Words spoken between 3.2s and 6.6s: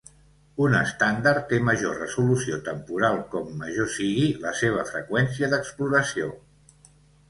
com major sigui la seva freqüència d'exploració.